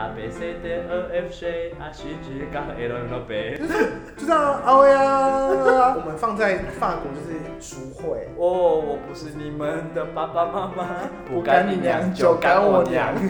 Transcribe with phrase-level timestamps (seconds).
[0.00, 0.80] A B C D E
[1.12, 3.58] F G A 西 G 杠 L N B。
[4.16, 5.94] 就这样，啊喂啊！
[5.94, 10.86] 我们放在法国就是赎会，哦，我不是你们的爸爸妈妈，
[11.28, 13.14] 不干你娘就干我娘。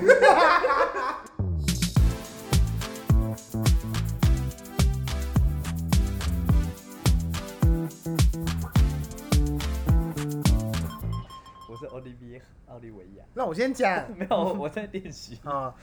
[11.68, 13.24] 我是奥利维奥利维亚。
[13.34, 15.40] 那我先讲 没有，我在练习。
[15.44, 15.74] 啊，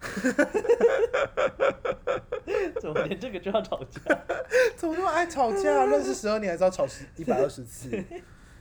[2.80, 4.00] 怎么连这个就要吵架？
[4.76, 5.84] 怎么那么爱吵架？
[5.86, 7.90] 认识十二年还是要吵十一百二十次？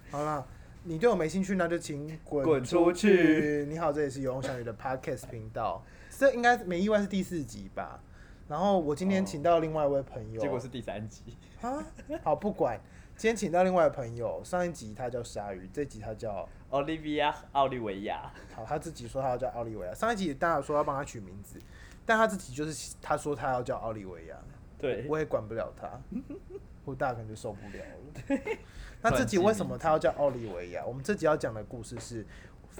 [0.10, 0.46] 好了，
[0.84, 8.00] 你对我没兴趣，那就请滚滚出出去你好，这里是游泳小雨的 Podcast 频道，这应该没意外是第四集吧？
[8.48, 11.38] 然后我今天请到另外一位朋友，结果是第三集。
[11.62, 11.84] 啊，
[12.24, 12.80] 好不管，
[13.16, 18.32] 今天请到另外一位朋友，上一集他叫鲨鱼，这集他叫奥利维亚奥利维亚。
[18.54, 19.94] 好，他自己说他要叫奥利维亚。
[19.94, 21.60] 上一集大家有说要帮他取名字，
[22.06, 24.38] 但他自己就是他说他要叫奥利维亚，
[24.78, 25.90] 对，我也管不了他，
[26.84, 28.40] 我大家可能就受不了了。
[29.02, 30.84] 那这集为什么他要叫奥利维亚？
[30.86, 32.26] 我们这集要讲的故事是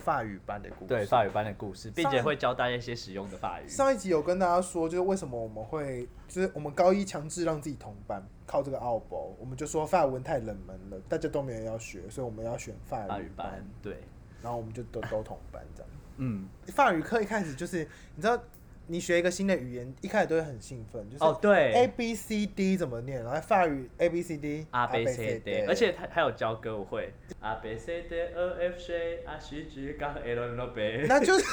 [0.02, 0.88] 法语班的故事。
[0.88, 3.68] 对法语班的故事，并且会教大家一些实用的法语。
[3.68, 13.98] 上一集有跟大家说，就是为什么我们会，就是我们高一强制让自己同班，靠这个奥博，我们就说法文太冷门了，大家都没人要学，所以我们要选法法语班，，对，
[14.42, 15.92] 然后我们就都都同班这样。
[16.18, 18.42] 嗯，法语课一开始就是，你知道，
[18.90, 28.04] 你学一个新的语言，一开始都会很兴奋，就是哦，对 A B C D 怎么念，然后法语 A B C D A B C D，而且他还有教歌舞会，A B C
[28.04, 31.06] D E F G A 西 G 杠 L N B。
[31.08, 31.46] 那就是，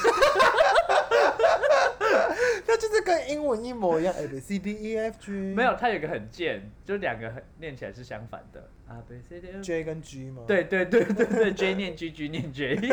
[2.65, 8.69] 那就是跟英文一模一样，A B C D E F G 没有，它有一个很贱，就两个很念起来是相反的。
[9.07, 12.89] D，J 跟 G 吗？，对对对对对，J 念 G，G 念 J， 你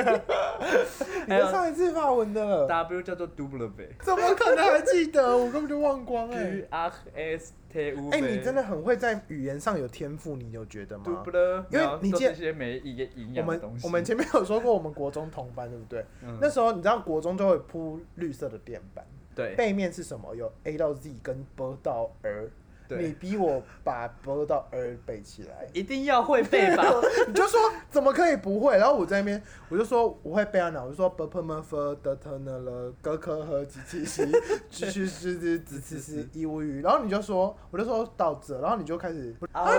[1.33, 3.87] 还有上一次法文的，W 叫做 double B。
[4.03, 5.37] 怎么可能还记得？
[5.37, 13.87] 我根本就忘光哎、R S T U 哎、你真的很会在语言上有天赋，你有觉得吗？double，因为你记得都是一些没营营我们养的东西。
[13.87, 16.05] 我们前面有说过，我们国中同班，对不对？
[16.23, 19.05] 嗯那时候你知道国中就会铺绿色的垫板，
[19.35, 20.35] 对背面是什么？
[20.35, 22.51] 有 A 到 Z 跟 B 到 R。
[22.99, 26.85] 你，逼我把 B 到二背起来，一定要会背吧？
[27.27, 27.61] 你就说
[27.91, 28.77] 怎么可以不会？
[28.77, 34.27] 然后我在那边我就说我会背啊，我就说 b p m f d t n l g k h g q x
[34.71, 39.71] j q x z z c c 一无语，然后你就说我就说到这，然后你就开始啊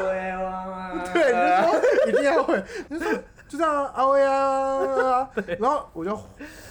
[1.14, 3.12] 对，你就说一定要会，你说
[3.48, 6.18] 就这样啊喂啊， 然后我就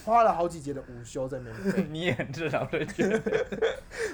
[0.04, 1.76] 花了好几节的午休在那边。
[1.76, 3.20] 背，你也很正常的觉得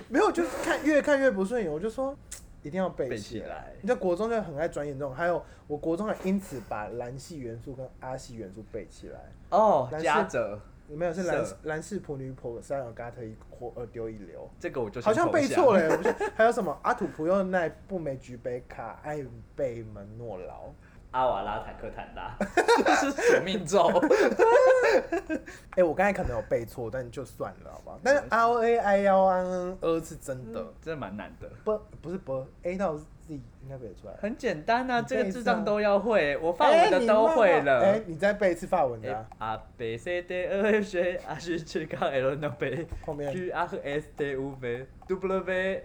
[0.09, 2.15] 没有，就是看越看越不顺眼，我就说
[2.63, 3.73] 一定要背背起来。
[3.81, 9.21] 你在国中就很爱转眼这种，还有我国中还因此把蓝系元素跟阿系元素背起来。
[9.51, 10.61] 哦，蓝色夹着。
[10.91, 11.55] 没有是蓝色。
[11.65, 15.97] 蓝氏普女婆三有嘎特一或二丢一流，这个我就好像背错了。
[15.99, 16.75] 不是还有什么？
[16.83, 19.23] 阿土普又奈布梅菊贝卡艾
[19.55, 20.73] 贝门诺劳。
[21.11, 22.37] 阿瓦拉坦克坦拉，
[22.85, 23.89] 这是索命咒。
[25.77, 27.99] 哎、我刚才可能有背错，但就算了，好不好？
[28.05, 31.49] 但是 R O A I L N N 是真的，真的蛮难的。
[31.65, 34.15] 不不是不 A 到 Z 应该背得出来。
[34.21, 38.03] 很简单啊，这个智障都要会，我法哎文的都会了哎、了。
[38.07, 43.51] 你再背一次法文的、啊，A B C D E F G A 西 G K L N B 后面 Q
[43.53, 45.81] R S T U V W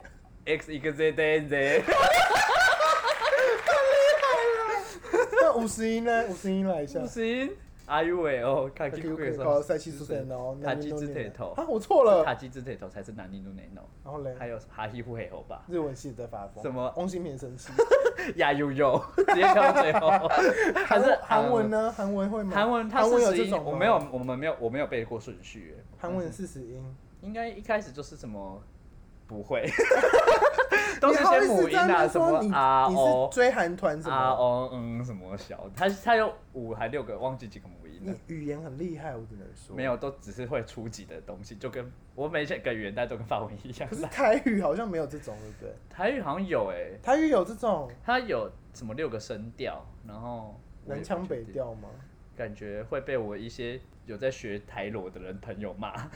[0.45, 0.79] X Y
[1.47, 1.83] Z。
[5.41, 6.25] 那五十音呢？
[6.29, 7.07] 五十音来一下不。
[7.07, 7.51] 行
[7.85, 8.43] ，Are you well？
[8.45, 10.57] 哦，卡基可以可以，库克好，赛西出现哦。
[10.63, 12.23] 塔基之铁头啊，我错了。
[12.23, 16.63] 塔基之铁头才是南尼努内诺，然后嘞，还有哈希呼黑猴吧，日文系在发疯。
[16.63, 17.71] 什么翁新平生气。
[18.37, 20.09] 呀呦呦，直接跳到最后。
[20.85, 21.69] 还 是韩文？
[21.69, 21.91] 呢？
[21.91, 22.51] 韩文会吗？
[22.53, 25.75] 韩文它韩文有四十音，这种吗我没有，我们没有，我没有背过顺序。
[25.97, 26.83] 韩文四十音。
[27.21, 28.61] 应该一开始就是什么
[29.27, 29.65] 不会，
[31.03, 34.35] 都是些母音啊，什么啊哦是追韩团什啊么？
[34.35, 38.17] 哦嗯什么小，他他有五还六个，忘记几个母音了你了。
[38.27, 39.75] 语言很厉害，我只能说。
[39.75, 39.83] 没。
[39.83, 43.95] 有，都只是会初级的东西，就跟我每个语言带都跟法文一样可。
[43.95, 45.75] 是台语好像没有这种，对不对？
[45.89, 51.89] 台语好像有诶、台语有这种它有什么六个声调，然后南腔北调吗？
[52.35, 56.09] 感觉会被我一些有在学台罗的人朋友骂。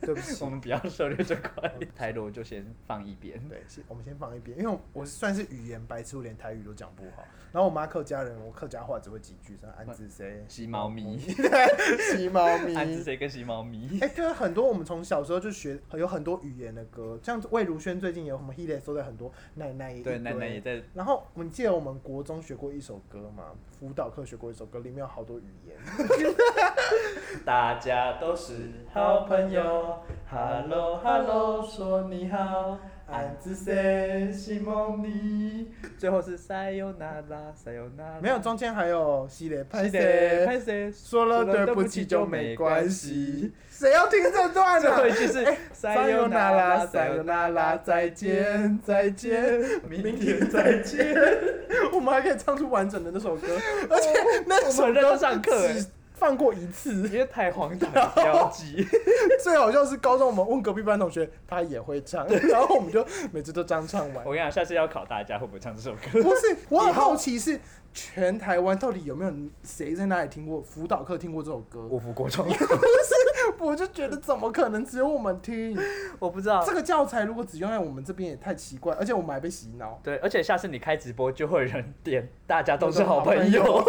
[0.00, 0.50] 对不起 我。
[0.50, 3.40] 们不要涉猎这块，台罗就先放一边。
[3.48, 7.24] 对，先我们先放一边，因为我算是语言白痴，我连台语都讲不好。
[7.52, 11.18] 然后我妈客家人，我客家话只会几句，像安子谁、 吸猫咪
[12.12, 12.74] 吸猫咪。
[12.74, 13.98] 安子谁跟吸猫咪？
[14.00, 20.82] 哎、就是很多我们从小时候就学，有很多语言的歌，像魏如萱最近有什么 Hit 收在很多奶奶也对，奶奶也在。
[20.92, 25.76] 然后我们记得我们国中学过一首歌嘛，辅导课学过一首歌，里面有好多语言。
[27.44, 28.54] 大家都是
[28.92, 29.98] 好朋友
[30.30, 43.52] ，Hello Hello 说你好，暗自 say 西蒙尼，最后是塞尤那拉塞尤那拉，没有，中间还有系列拍拍谁谁，拍谁，说了对不起就没关系。
[43.68, 45.10] 谁要听这段最后一？
[45.12, 48.34] 句是塞塞尤尤那那拉，拉塞尤那塞尤那拉，拉，再再见。
[48.34, 51.14] 见，再见，明天再见。
[51.92, 53.48] 我们还可以唱出完整的那首歌，
[53.90, 54.08] 而且
[54.46, 55.52] 那首歌上课
[56.24, 56.94] 只放过一次。
[57.08, 58.86] 因为太荒唐了，标记。
[59.42, 64.32] 最好笑是高中我们问隔壁班同学，他也会唱，然后我们就每次都这样唱完我。
[64.32, 66.22] 跟你讲，下次要考大家会不会唱这首歌。
[66.22, 67.60] 不是，我很好奇是
[67.92, 69.32] 全台湾到底有没有
[69.62, 71.80] 谁在哪里听过辅导课听过这首歌？
[71.90, 72.46] 五福国中，
[73.58, 75.78] 我就觉得怎么可能只有我们听？
[76.18, 76.74] 我不知道这。
[76.74, 80.00] 个教材如果只用在我们这边也太奇怪，而且我们还被洗脑。
[80.02, 83.84] 对，而且下次你开直播就会有人点，大家都是好朋友，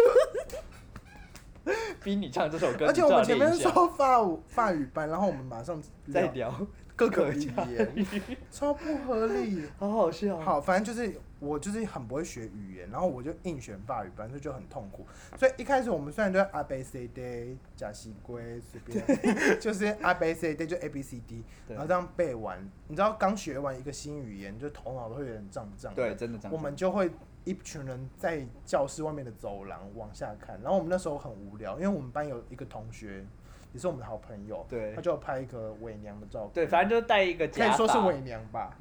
[2.02, 2.86] 逼你唱这首歌。
[2.86, 5.82] 而且我们前面说法语法语班，然后我们马上
[6.12, 6.54] 再聊，
[6.94, 8.06] 各个语言，
[8.50, 9.64] 超不合理。
[9.78, 10.38] 好好笑。
[10.38, 15.06] 好，反正就是我就是很不会学语言，然后我就硬选法语班，所以就很痛苦。
[15.36, 22.58] 所以一开始我们虽然都阿 B C D 加西龟随便，就是阿 B C D 就 A B C D，对然后这样背完，
[22.88, 25.92] 你知道刚学完一个新语言，就头脑都会有点胀胀。
[25.94, 26.52] 对，，真的这样。
[26.52, 27.10] 我们就会
[27.46, 33.24] 一群人在教室外面的走廊往下看，然后我们那时候很无聊，因为我们班有一个同学
[33.72, 34.92] 也是我们的好朋友，对。
[34.94, 38.76] 他就拍一个伪娘的照片，对，反正就戴一个可假发，以说是伪娘吧，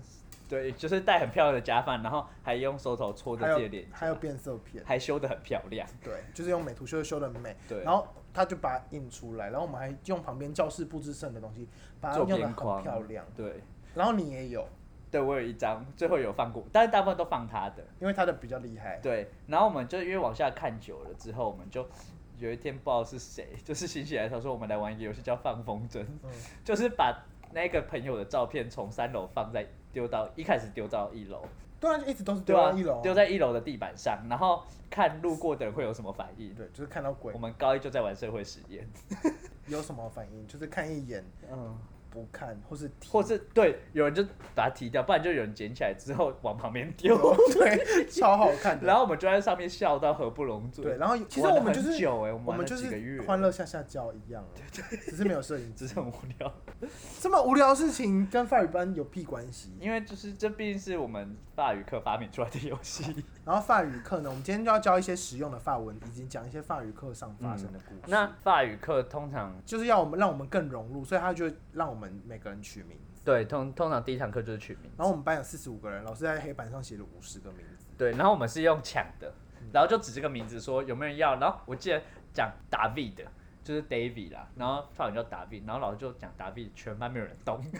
[0.49, 4.83] 对，就是戴很漂亮的假发，然后还用手头搓着自己的脸还有颊，变色片。
[4.83, 5.87] 还修的很漂亮。
[6.03, 7.83] 对，就是用美图秀秀修的很美，对。
[7.83, 11.69] 然后他就把它印出来，然后我们还用旁边教室布置剩的东西
[12.01, 13.61] 把它做用的很漂亮，对，
[13.93, 14.67] 然后你也有，
[15.15, 17.81] 对我有一张，最后有放过，但是大部分都放他的。
[18.01, 21.87] 因为他的比较厉害，对，然后我们就因为往下看久了之后，我们就
[22.37, 26.29] 有一天不知道是谁，就是心血来他说我们来玩一个游戏叫放风筝，嗯，
[26.65, 27.17] 就是把
[27.53, 31.45] 那个朋友的照片从三楼放在丢到一开始丢到一楼，
[31.79, 36.53] 对啊，就一直都是丢到一楼啊，丢在一楼的地板上，然后看路过的人会有什么反应。
[36.53, 38.85] 对，就是看到鬼我们高一就在玩社会实验，
[39.67, 41.77] 有什么反应，就是看一眼嗯，
[42.15, 44.23] 不看，或是踢或是对，有人就
[44.53, 47.17] 把它踢掉，不然就有人捡起来之后往旁边丢，
[47.53, 48.87] 对，超好看的。
[48.87, 50.85] 然后我们就在上面笑到合不拢嘴。
[50.85, 55.95] 对，然后其实我们就是久哎、我们我们就是欢乐下下教一样，对对只是没有摄影 只是。
[55.95, 56.53] 很无聊。
[57.21, 59.71] 这么无聊的事情跟法语班有屁关系？
[59.79, 63.23] 因为就是这毕竟是我们法语课发明出来的游戏。
[63.45, 68.01] 然后法语课呢，我们今天就要教一些实用的法文，以及讲一些法语课上发生的故事。
[68.07, 73.21] 那法语课通常就是要我们让我们更融入，所以他就让我们每个人取名字。
[73.23, 77.85] 对通通常第一堂课就是取名，然后我们班有四十五个人，老师在黑板上写了五十个名字。
[77.97, 79.33] 对，然后我们是用抢的，
[79.73, 82.01] 然后就指这个名字说有没有人要，然后我记得
[82.33, 83.25] 讲 David
[83.65, 87.59] 就是 David 啦，然后法文叫 David，然后老师就讲 David，全班没有人动，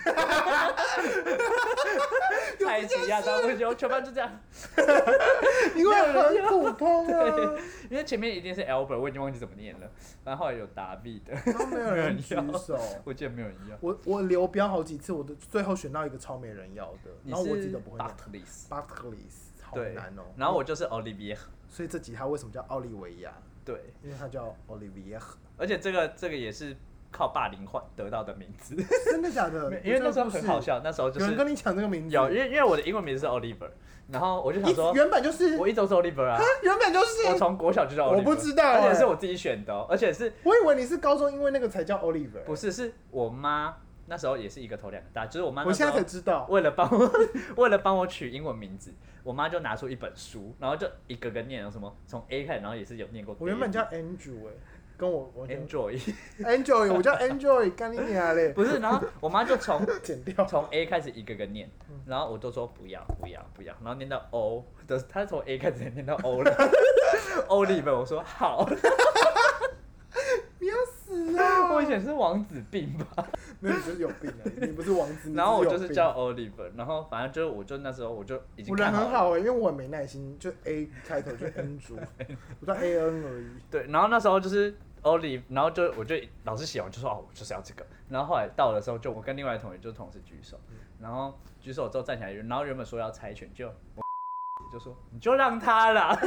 [2.66, 4.32] 太奇亚当不休，全班就这样，
[5.78, 7.56] 因为很普通啊，
[7.92, 9.88] 因为前面一定是 Albert，我已经忘记怎么念了，
[10.24, 12.80] 然后后来有 David，然后没有人举手。
[13.04, 18.10] 我记得没有人要，我我留标好几次，我的最后选到一个超没人要的，你然后我自己是都不会念。
[18.10, 21.38] Bartlis，Bartlis 好对难哦、然后我就是 Olivier，
[21.70, 23.32] 所以这集他为什么叫奥利维亚？
[23.66, 23.76] 对。
[24.04, 25.20] 因为他叫 Olivier，
[25.58, 26.76] 而且这个这个也是
[27.12, 28.76] 靠霸凌换得到的名字，
[29.12, 29.72] 真的假的？
[29.84, 30.62] 因为那时候很好。
[30.62, 32.16] 笑，那时候就是有人跟你抢这个名字？
[32.16, 33.70] 有，因为因为我的英文名字是 Oliver，
[34.10, 37.28] 然后我就想说，原本就是，我一直都是 Oliver 啊，原本就是。
[37.30, 42.44] 我从国小就叫 Oliver，我不知道而且欸是我自己选的哦，而且是我以为你是高中因为那个才叫 Oliver。
[42.46, 43.76] 不是是我妈
[44.08, 46.46] 那时候也是一个头两个大，就是我妈我现在才知道。
[46.50, 47.12] 为了帮我
[47.58, 48.94] 为了帮我取英文名字，
[49.24, 53.36] 我妈就拿出一本书，然后就一个个念，有什么从 A 开始，然后也是有念过。
[53.40, 54.52] 我原本叫 Andrew 哎、
[54.98, 58.50] 跟我我 Enjoy，Enjoy，我叫 Enjoy，干你娘嘞！
[58.54, 60.46] 不是，然后我妈就从 剪掉。
[60.46, 66.56] 从 A 开始一个个念，嗯然后我都说不要不要不要，然后念到 O 的，她从 A 开始念到 O 了，
[67.50, 68.76] O 里面我说好，你
[71.74, 73.28] 我以前是王子病吧，
[73.60, 74.44] 没有，你就是有病啊！
[74.62, 81.98] 你不是王子，你然后我就是叫 Oliver，然后反正就是我就那时候我就已经我人，很好哎、因为我很没耐心，就 A 开头就 Andrew，
[82.62, 83.48] 我叫 A N 而已。
[83.70, 90.60] 对，然后那时候就是 Olive，然后就我就老师写完就说哦我就是要这个，然后后来到的时候就我跟另外的同学就同时举手，
[91.00, 94.02] 然后举手之后站起来，然后原本说要猜拳就我
[94.72, 96.18] 就说你就让他啦。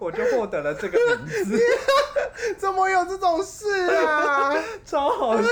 [0.00, 1.58] 我就获得了这个名字，
[2.58, 4.54] 怎么有这种事啊？
[4.84, 5.48] 超好笑。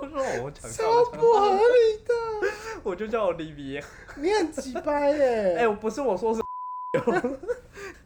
[0.00, 2.14] 我说哦我讲超不合理的！
[2.82, 3.82] 我就叫 Olivia。
[4.16, 5.56] 你很鸡掰耶！
[5.58, 6.42] 哎、我不是我说是，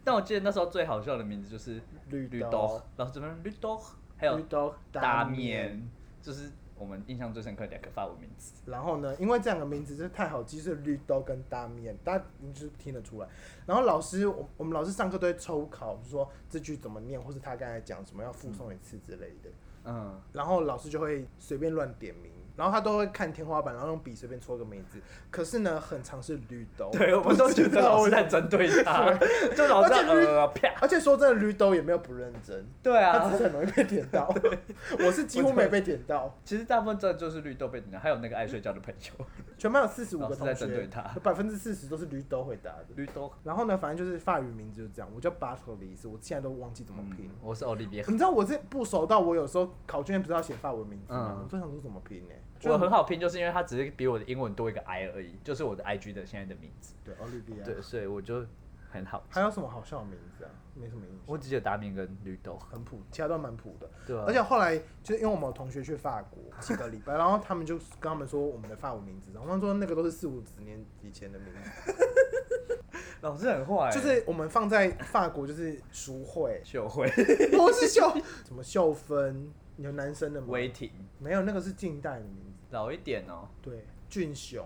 [0.03, 3.81] 但我记得那时候最好笑的名字就是绿豆绿豆，然后这边绿豆，
[4.17, 5.89] 还有绿豆大面，
[6.21, 8.53] 就是我们印象最深刻的两个法文名字。
[8.65, 13.27] 然后呢，因为这两个名字真的太好记，是绿豆跟大面，大家你就听得出来。
[13.65, 19.49] 然后老师，我我们老师上课都会抽考，就说这句怎么念，或是他刚才讲什么要附送一次之类的。
[19.85, 24.99] 嗯，然后老师就会随便乱点名，然后他都会看天花板，然后用笔随便戳个名字。
[25.29, 26.89] 可是呢，很常是绿豆。
[26.91, 29.13] 对，我们都觉得老师在针对他，
[29.55, 34.27] 就老师而且绿呃啪，而且说真的，绿豆也没有不认真，对他啊只，是很容易被点到。
[34.99, 39.25] 我是几乎没被点到，其实大部分真的就是绿豆被点到，还有那个爱睡觉的朋友，
[39.57, 42.85] 全班有四十五个同学在针对他，百分之四十都是绿豆回答的。
[42.95, 47.29] 绿豆然后呢，反正就是法语名字就是这样，我叫巴特里斯，我现在都忘记怎么拼。
[47.41, 51.35] 我是 Olivia，你知道我这不熟到我有时候考卷不是要写法文名字吗？
[51.37, 52.33] 嗯我就想说怎么拼呢、
[52.63, 57.63] 我很好拼，就是因为它只是比我的英文多一个 I 而已，就是我的 IG 的现在的名字，对 Olivia。
[57.63, 58.45] 对，，所以我就
[58.89, 59.23] 很好。
[59.29, 60.51] 还有什么好笑的名字啊？
[60.73, 61.19] 没什么印象。
[61.25, 63.89] 我只记得达明跟绿豆，很普，其他都蛮普的。
[64.05, 71.47] 对啊而且后来就是因为我们有同学去法国几个礼拜， 然后他们就跟他们说我们的法文名字，然后他们说那个都是四五十年以前的名
[71.85, 71.95] 字，
[73.21, 77.07] 老师很坏 就是我们放在法国就是书会，秀会、
[77.51, 78.07] 不是秀
[78.45, 80.47] 什么秀芬，有男生的吗？
[80.49, 82.57] 威霆，没有，那个是近代的名字。
[82.71, 84.65] 老一点哦，对，俊雄，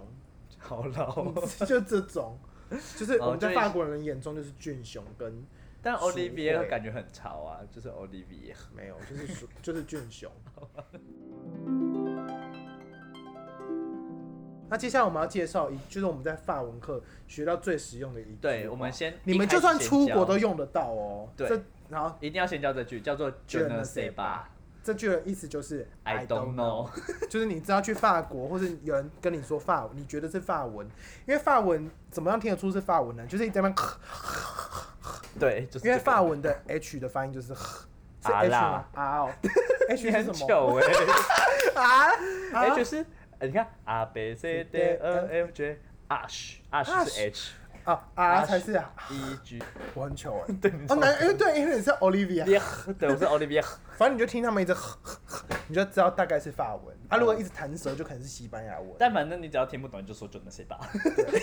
[0.57, 1.31] 好老。
[1.65, 2.37] 就这种，
[2.95, 5.45] 就是我们在法国人眼中就是俊雄跟
[5.81, 8.55] 但淑 Olivia 慧感觉很潮啊，就是 Olivia。
[8.75, 10.31] 没有，就是淑 就是俊雄。
[14.69, 21.29] 那接下来我们要介绍一，就是我们在法文课学到最实用的一句对，我们先你们就算出国都用得到哦。
[21.35, 24.43] 对这然后一定要先教这句，叫做 Je ne sais pas。
[24.83, 26.89] 这句的意思就是 I don't know
[27.29, 30.85] 就是你知道去法国，或是有人跟你说法，你觉得是法文，
[31.27, 33.25] 因为法文怎么样听得出是法文呢？
[33.27, 33.87] 就是你在那边，
[35.39, 38.85] 对，就是因为法文的 H 的发音就是是啊 H 啦吗？
[38.93, 39.29] 啊哦，
[39.89, 40.81] H 你很是什么？
[41.75, 42.07] 啊
[42.53, 43.05] 啊，H 是
[43.39, 44.97] 呃你看 A B C D E
[45.31, 47.51] F G H H 是 H
[47.83, 50.53] 啊啊才是啊，E G，我很糗哎。
[50.61, 52.45] 对，你哦，难，因为对，因为你是 Olivia，
[52.93, 53.65] 对，我是 Olivia。
[53.97, 54.75] 反正你就听他们一直，
[55.67, 56.95] 你就知道大概是法文。
[57.09, 58.89] 啊，如果一直弹舌，就可能是西班牙文。
[58.97, 60.77] 但反正你只要听不懂，你就说 Je ne sais pas。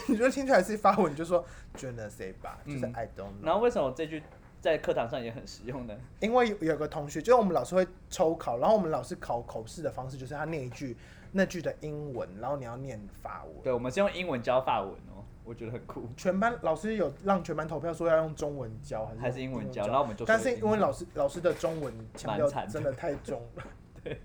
[0.09, 1.45] 你就听出来是法文，你就说
[1.77, 3.45] Je ne sais pas，就是嗯 I don't know。
[3.45, 4.23] 然后为什么这句
[4.61, 5.95] 在课堂上也很实用呢？
[6.21, 10.97] 因为有有个同学，就是我们老师会抽考，然后我们老师考口试的方式就是他念一句
[11.33, 13.55] 那句的英文，然后你要念法文。
[13.63, 15.08] 对，我们是用英文教法文哦，
[15.49, 16.07] 我觉得很酷。
[16.15, 19.87] 全班老师有让全班投票说要用中文教还是还是英文文教？
[19.87, 23.63] 然后我们就但是因为老师老师的中文腔调真的太重了，
[24.05, 24.21] 对，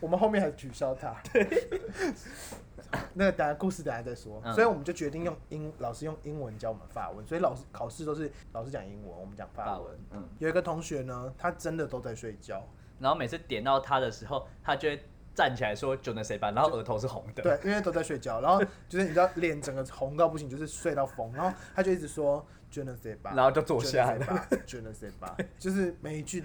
[0.00, 1.16] 我们后面还取消他。
[1.32, 1.48] 对
[3.14, 4.54] 那个等下故事等下再说，嗯。
[4.54, 9.74] 所以我们就决定用英老师用英文教我们法文，所以老师考试都是老师讲英文，我们讲法文。
[9.74, 10.28] 法文，嗯。
[10.38, 12.62] 有一个同学呢，他真的都在睡觉，
[13.00, 15.02] 然后每次点到他的时候，他就会
[15.36, 17.42] 站起来说 Je ne sais pas，然后额头是红的。
[17.42, 24.18] 对，因为都在睡觉，然后就是你知道脸整个红到不行，就是睡到疯，然后他就一直说 Je ne sais pas，然后就坐下来
[24.66, 26.42] Je ne sais pas，就是每一句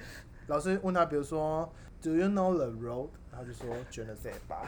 [0.48, 1.71] 老师问他，比如说
[2.01, 3.10] Do you know the road？
[3.31, 4.65] 然后就说 Je ne sais pas。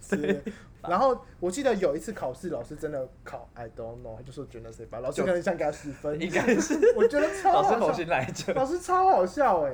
[0.00, 0.42] 是，
[0.82, 8.52] 然后我记得有一次考试，老师真的考 I don't know，他就说 Je ne sais pas，老师可能想给他十分，应该是 我觉得超老师口好笑，心来着。
[8.54, 9.72] 老师超好笑哎，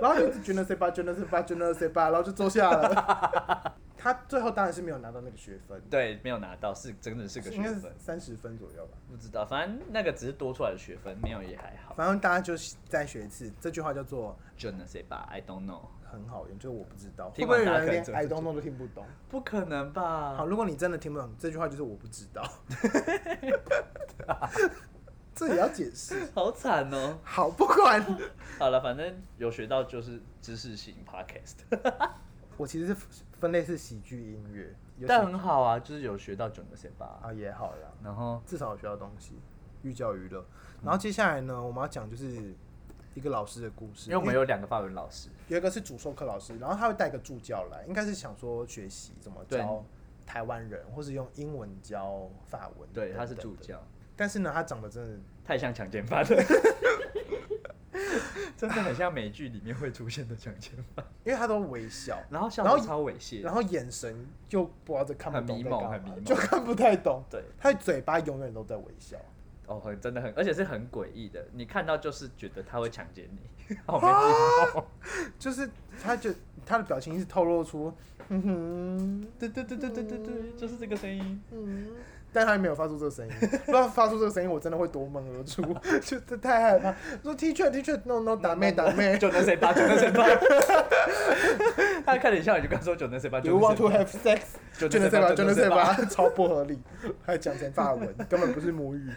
[0.00, 3.74] 然后就一直 Je ne sais pas，Je ne sais pas，Je ne sais pas，然后就坐下了。
[3.96, 8.98] 他最后当然是没有拿到那个学分，对，没有拿到，是真的是个学分，三十分左右吧。
[9.08, 11.94] 不知道，反正那个只是多出来的学分，没有也还好。
[11.94, 12.54] 反正大家就
[12.88, 15.82] 再学一次，这句话叫做 Je ne sais pas, I don't know。
[16.12, 17.30] 很好用，就是我不知道。
[17.30, 19.06] 会听不会有人连完大家可能真的 I 不 don't know 都听不懂？
[19.30, 20.34] 不可能吧？
[20.36, 22.42] 好，如果你真的听不懂这句话，就是我不知道。
[25.34, 26.28] 这也要解释。
[26.34, 27.18] 好惨哦。
[27.24, 28.04] 好，不管。
[28.58, 31.54] 好了，反正有学到就是知识型 podcast，
[32.58, 32.94] 我其实是
[33.40, 37.26] 分类是喜剧音乐，有但喜很好啊，就是有学到 Je ne sais pas。
[37.26, 39.40] 啊也好啦，然后至少有学到东西，
[39.82, 40.44] 寓教于乐。
[40.82, 42.54] 然后接下来呢，我们要讲就是
[43.14, 49.84] 一个老师的故事，因为我们有两个法文老师，有一个是主授课老师，然后他会带个助教来，应该是想说学习怎么教
[50.24, 52.88] 台湾人，或是用英文教法文。
[52.92, 53.34] 对，他是。
[53.34, 53.82] 助教，
[54.14, 56.22] 但是呢，他长得真的，太像强奸犯。
[56.22, 56.28] 了，
[58.56, 66.24] 真的很像美剧里面会出现的强奸犯，因为他都微笑，然后笑然后得超猥亵，然后眼神就不知道在看不懂很迷在干很迷茫。
[66.24, 67.24] 就看不太懂。
[67.28, 69.18] 对，他的嘴巴永远都在微笑。
[69.72, 74.86] 哦，很真的很，而且是很诡异的，你看到就是觉得他会强奸你，好没礼貌。
[75.38, 75.68] 就是
[76.02, 76.30] 他就
[76.66, 77.92] 他的表情是透露出，
[78.28, 81.40] 嗯哼，对对对对对对对，就是这个声音。
[81.50, 81.86] 嗯，
[82.32, 83.32] 但他没有发出这个声音。
[83.66, 85.62] 不然发出这个声音，我真的会夺门而出，
[86.00, 86.94] 就这太害怕。
[87.22, 90.24] 说 teacher teacher no no 打妹打妹九能谁八，九能谁八。
[92.04, 93.38] 他看你笑，你就跟他说九能谁八。
[93.40, 94.40] ，you want to have sex？
[94.78, 95.76] 九就能塞吧，就九能谁八。
[95.76, 96.80] 吧，超不合理，
[97.24, 99.10] 还讲成法文， 根本不是母语。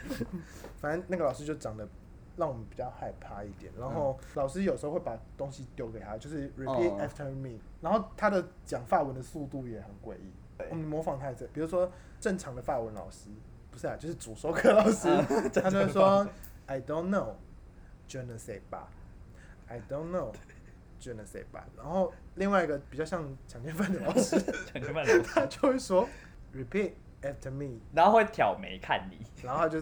[0.80, 1.88] 反正那个老师就长得
[2.36, 10.32] 让我们比较害怕一点，然后老师有时候会把东西丢给他，就是 repeat 哦 after me，然后他的讲法文的速度也很诡异。
[10.70, 13.30] 我们模仿他一次，比如说正常的法文老师，
[13.72, 16.28] 不是啊，就是主修课老师，啊他就说
[16.66, 21.64] I don't know，je ne sais pas，I don't know，je ne sais pas。
[21.76, 26.08] 然后另外一个比较像强奸犯的老师，强奸犯老师他就会说
[26.54, 29.80] repeat after me，然后会挑眉看你，然后他就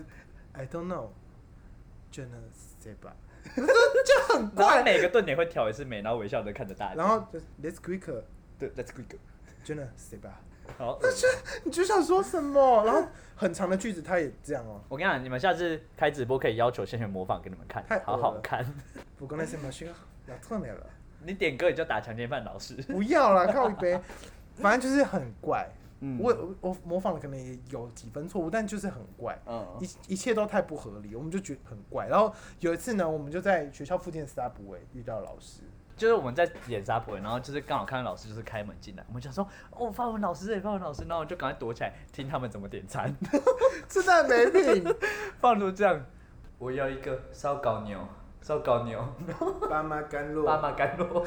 [0.54, 2.40] I don't know，je ne
[2.82, 3.14] sais pas，
[3.56, 4.84] 就很怪。
[4.84, 6.96] 每个顿点会挑一次眉，然后微笑的看着大家。
[6.96, 8.24] 然后就 let's quicker，je
[8.58, 9.18] 对，Let's quick。
[9.66, 10.34] ne sais pas，
[10.78, 11.00] 好，
[11.64, 12.84] 你就想说什么？
[12.86, 14.82] 然后很长的句子他也这样哦。
[14.90, 18.66] 我跟你讲，你们下次开直播可以要求先学模仿给你们看太，好恶了好看。
[19.18, 19.92] 不过那些马需要
[20.28, 20.86] 要特美了，
[21.24, 22.76] 你点歌你就打强奸犯老师。
[22.84, 24.00] 不要啦，靠一杯。
[24.56, 25.68] 反正就是很怪，
[26.00, 29.36] 嗯我我我模仿的可能也有几分错误，但就是很怪。
[29.48, 32.08] 嗯，一一切都太不合理，我们就觉得很怪。
[32.08, 35.64] 然后有一次呢，我们就在学校附近的 Subway 遇到老师，
[36.04, 43.16] 就是我们在演沙婆，然后就是刚好看到老师就是开门进来，我们想说哦，发文老师这里，发文老师，然后我就赶快躲起来听他们怎么点餐，
[43.88, 44.96] 真的很没品。
[45.40, 46.06] 放出这样，
[46.58, 47.98] 我要一个烧烤牛，
[48.42, 49.02] 烧烤牛，
[49.70, 51.26] 爸妈甘露，巴马干肉，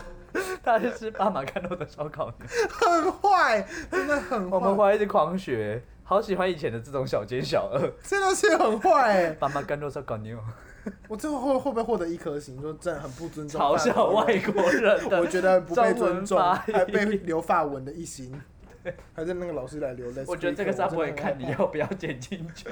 [0.62, 9.30] 他是吃巴马干肉的烧烤牛，很坏，真的很坏我们坏，会一直狂学，好喜欢以前的这种小奸小恶，真的是很坏欸。
[9.40, 10.38] 巴马干肉烧烤牛，
[11.08, 12.60] 我最后会会不会获得一颗星？
[12.60, 18.32] 说真的很不尊重嘲笑外人国人的，我觉得不被尊重，还被留发文的一星，
[19.12, 20.24] 还是那个老师来留的。
[20.28, 22.68] 我觉得这个沙不会看你要不要剪进去，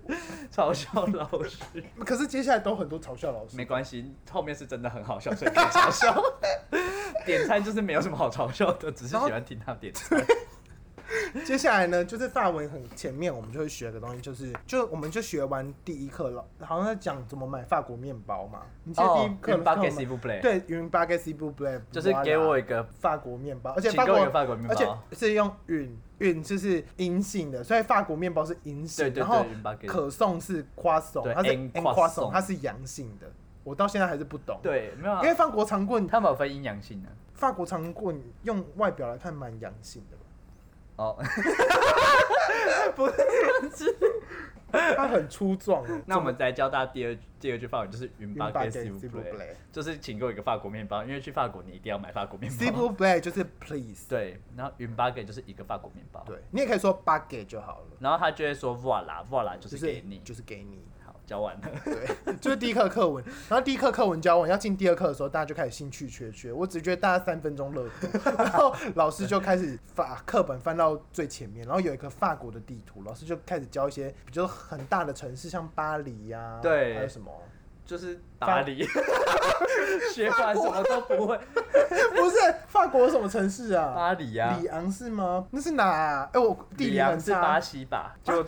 [0.54, 1.58] 嘲笑老师。
[2.04, 6.22] 可是接下来都很多嘲笑老师，没关系，后面是真的很好笑，所以可以嘲笑。
[7.24, 10.22] 点餐就是没有什么好嘲笑的，只是喜欢听他点餐。
[11.44, 18.62] 接下来呢，就是法文很前面，我们就会学的东西，就是就我们就学完第一课了，好像在讲怎么买法国面包嘛。
[18.84, 19.52] 你记得第一课
[20.40, 24.86] 对，云巴给西布布雷，就是给我一个，法国面包，而且法国个法国面而且。
[25.12, 29.44] 是用云云就是阴性的，所以法国面包是阴性，然后。
[29.86, 33.26] 可颂是夸颂，对它是 en croissant 它是阳性的，
[33.62, 37.08] 我到现在还是不懂。，对，没有啊因，为法国长棍，它们有分阴阳性的。
[37.34, 40.16] 法国长棍用外表来看蛮阳性的
[40.96, 41.16] 吧，哦，
[44.96, 46.02] 它很粗壮欸。
[46.06, 52.88] 那我们再教大家第二第二句法文，就是云云巴给巴给西西布布雷，雷就是请给我一个法国面包，因为去法国你一定要买法国面西包。
[52.88, 56.24] 布雷就是 please，对，然后云巴给就是一个法国面包。
[56.26, 60.18] 对你也可以说 baguette 就好了，然后他就会说 voila，voila 就就是给你。
[60.24, 60.84] 就是给你。
[61.24, 61.62] 好，教完了。
[61.84, 66.52] 对，就是第一课课文，然后第一课课文教完，要进第二课的时候，大家就开始兴趣缺缺。
[66.52, 77.30] 我只觉得大家三分钟热度， 然后老师就开始把课本翻到最前面，然后有一个法国的地图，老师就开始教一些比较很大的城市，像巴黎呀、对还有什么？
[77.86, 78.82] 就是巴黎，
[80.14, 81.38] 学完什么都不会。
[82.16, 83.92] 不是法国什么城市啊？
[83.94, 85.46] 巴黎呀、里昂是吗？
[85.50, 86.30] 那是哪、啊？
[86.32, 88.16] 哎、我地里理很昂是巴，西吧？
[88.22, 88.44] 就是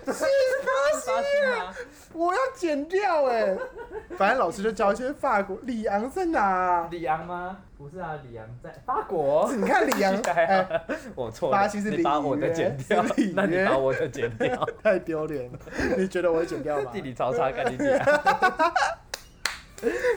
[1.06, 1.74] 巴西吗？
[2.12, 3.56] 我要剪掉哎、
[4.16, 6.88] 反正老师就教一些法国里昂在哪、啊？
[6.90, 7.58] 里昂吗？
[7.78, 9.52] 不是啊，里昂在法国。
[9.52, 14.68] 你看里昂， 哎、我错了，巴西是你把里约我的剪掉是里，那你约把我的剪掉。
[14.82, 15.58] 太丢脸了。
[15.96, 16.90] 你觉得我会剪掉吗？
[16.92, 18.02] 地理超差，赶紧剪。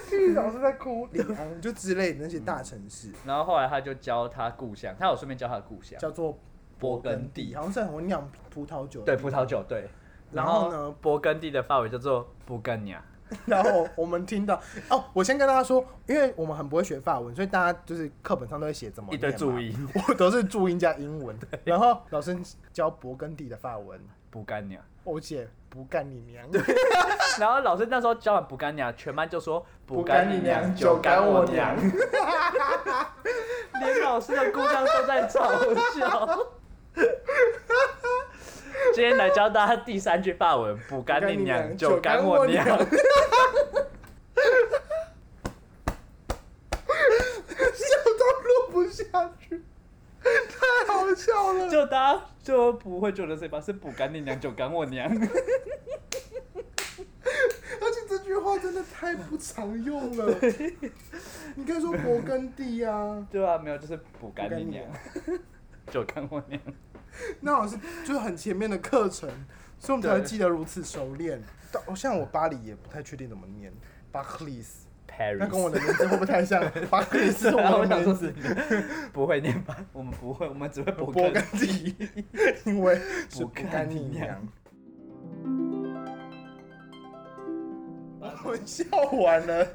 [0.09, 6.37] 地理老师在哭，里昂就之类的那些大城市，然后后来他就教他故乡，他有顺便教他的故乡，叫做
[6.79, 7.53] 勃艮第。
[7.53, 9.01] 好像是很会酿葡萄酒。
[9.01, 9.45] 对，葡萄。
[9.45, 9.89] 酒，对。
[10.31, 13.03] 然后呢，勃艮第的法文叫做布根尼亚。
[13.45, 19.71] 然后我们听到哦，我先跟大家说，因为我们很不会学法文，所以大家就是课本上都会写怎么一堆，注音，
[20.07, 21.37] 我都是注音加英文。
[21.63, 22.35] 然后老师
[22.73, 23.99] 教勃艮第的法文，
[24.31, 24.81] 布干尼亚。
[25.03, 26.43] 我姐不干你娘。
[27.39, 31.75] 然后老师那时候教完布干尼亚，全班就说不干你娘， 就干我娘。
[33.79, 36.47] 连老师的故乡都在嘲笑。
[38.99, 42.65] 今天来教大家第三句法文：不干你娘，就干我娘。
[42.65, 42.83] 笑到
[48.43, 49.05] 录不下
[49.39, 49.63] 去，
[50.21, 51.69] 太好笑了。
[51.69, 53.61] 就大家就不会觉得这把？
[53.61, 55.09] 是不干你娘，就干我娘。
[57.81, 60.25] 而且这句话真的太不常用了。
[61.55, 64.83] 你可以说勃艮第啊， 对啊，没有，就是不干你娘，
[65.89, 66.61] 就干我娘。
[67.41, 69.29] 那老师就是很前面的课程，
[69.79, 71.41] 所以我们才会记得如此熟练。
[71.71, 73.71] 到像我巴黎也不太确定怎么念。
[74.11, 76.59] B a c l i s 那 Paris，跟我的名字会不会太像。
[76.71, 78.55] B a c l i s 是我我想说的名字。
[78.67, 79.77] 是，不会念吧？
[79.93, 81.95] 我们不会，我们只会勃勃艮第，
[82.65, 82.95] 因为
[83.29, 84.47] 是不不干干你你娘娘。
[88.43, 89.67] 我们笑完了，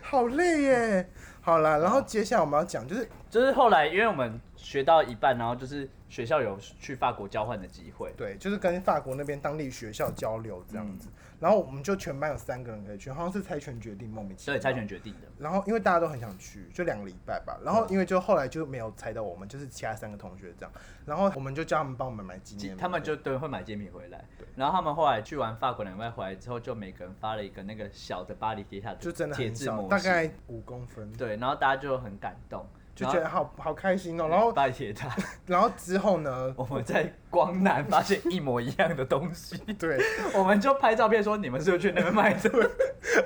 [0.00, 1.10] 好累耶。
[1.44, 10.98] 好啦，然后接下来我们要讲就是就是后来，因为我们学到一半，然后就是学校有去法国交换的机会，对，就是跟法国那边当地学校交流这样嗯。
[10.98, 11.08] 子。
[11.44, 14.56] 然后我们就全班有三个人可以去，好像是猜拳决定莫名其妙。
[14.56, 15.28] 对猜拳决定的。
[15.38, 17.60] 然后因为大家都很想去，就两个礼拜吧。
[17.62, 20.72] 然后嗯因为就后来就没有猜到我们，就是其他三个同学这样。
[21.04, 34.28] 然后我们就叫他们帮我们买纪念品，他们就对会买纪念品回来对，然后他们后来去完法国两个礼拜回来之后，就每个人发了一个那个小的巴黎铁塔就真的铁很小，质模型，大概五公分，对，然后大家就很感动，就觉得好好开心哦。
[34.28, 35.14] 然后巴黎铁塔，
[35.46, 39.98] 然后之后呢， 我们在光南发现一模一样的东西， 对，
[40.34, 42.70] 我们就拍照片说你们是不是去那边买的？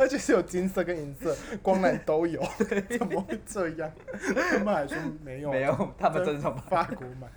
[0.01, 2.43] 而且是有金色跟银色，光南都有，
[2.91, 3.91] 怎么会这样？
[4.53, 7.29] 他们还说没有，没有，他们真的从法国买。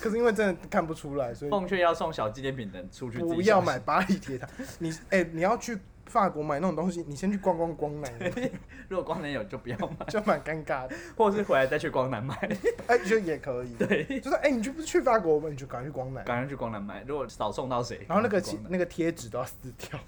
[0.00, 4.48] 可是因为真的看不出来，所以奉劝要送小纪念品的人出去不要买巴黎铁塔。
[4.80, 5.78] 你哎、你要去
[6.12, 8.12] 法国买那种东西，你先去逛逛光南，
[8.88, 10.94] 如果光南有就不要买， 就蛮尴尬的。
[11.16, 12.36] 或者是回来再去光南买，
[12.86, 13.74] 哎、就也可以。
[13.76, 15.48] 对，就是哎、你就不是去法国吗？
[15.48, 16.22] 你就赶快去光南。
[16.26, 17.02] 赶快去光南买。
[17.04, 19.98] 如果少送到谁，然后那个那个贴纸都要撕掉，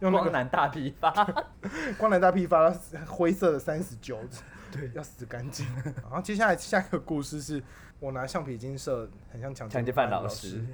[0.00, 1.12] 用光南大批发，
[1.98, 2.70] 光南大批发
[3.06, 4.18] 灰色的三十九，
[4.72, 5.66] 对，要撕干净。
[5.84, 7.62] 然后接下来下一个故事是
[8.00, 10.66] 我拿橡皮筋射，很像强强奸犯犯老师师。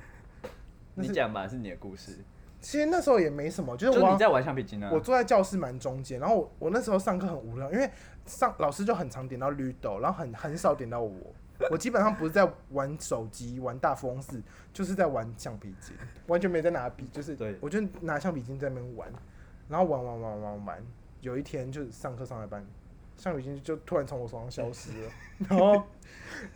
[0.94, 2.18] 那是你讲吧，是你的故事，
[2.62, 4.88] 其实那时候也没什么，就是是你在玩橡皮筋啊。
[4.90, 7.90] 我坐在教室蛮中间，然后我我那时候上课很无聊，因为
[8.24, 11.12] 上老师就很常点到绿豆，然后很很少点到我。
[11.70, 15.94] 我基本上不是在玩手机、玩大富翁四，就是在玩橡皮筋，
[16.26, 19.12] 完全没在拿笔，就是对我就拿橡皮筋在那边玩，
[19.68, 20.86] 然后玩玩玩玩玩。
[21.20, 22.66] 有一天就是上课上了班，
[23.16, 25.10] 橡皮筋就突然从我手上消失了，
[25.48, 25.84] 然后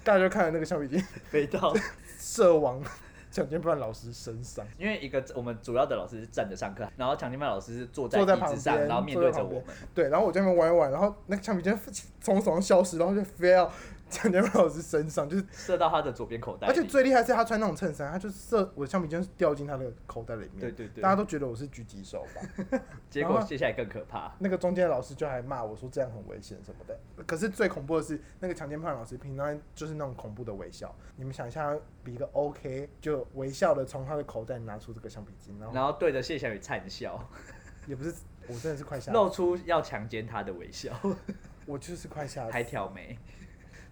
[0.03, 1.73] 大家就看着那个橡皮筋飞到，
[2.19, 2.83] 射往
[3.33, 4.65] 强奸犯老师身上。
[4.79, 9.65] 因为一个我们主要的老师是站着上课，然后强奸犯老师是坐在坐在旁椅子上，边然后面对着我们。
[9.95, 11.79] 对，然后我在那边玩一玩，然后那个橡皮筋
[12.21, 13.71] 从我手上消失，然后就飞到
[14.09, 16.67] 强奸犯老师身上，就是，射到他的左边口袋。
[16.69, 20.61] 而且最厉害是他穿那种衬衫，他就射我的橡皮筋掉进他的口袋里面。
[20.61, 22.81] 对对对大家都觉得我是狙击手吧？
[23.11, 26.99] 结果接下来更可怕，那个中间的老师就还骂我说这样很危险什么的。
[27.27, 37.29] 可是最恐怖的是那个强奸犯老师平常就是那种恐怖的微笑，你们想一下，比一个 OK 就微笑的从他的口袋拿出这个橡皮筋，然后然后对着谢小雨灿笑，
[37.87, 38.15] 也不是
[38.47, 40.93] 我真的是快吓，露出要强奸他的微笑，
[41.67, 43.19] 我就是快吓死， 还挑眉，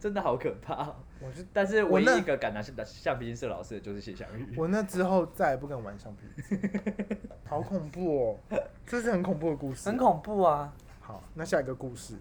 [0.05, 0.97] 真的好可怕哦。
[1.19, 4.55] 我是但是唯一一个敢拿橡皮筋射老师的就是谢小雨。
[4.55, 6.61] 我那之后再也不敢玩橡皮筋，
[7.49, 8.59] 好恐怖哦！
[8.85, 9.89] 这是很恐怖的故事。
[9.89, 10.71] 很恐怖啊！
[11.01, 12.17] 好，那下一个故事，